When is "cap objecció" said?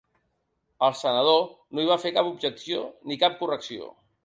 2.17-2.83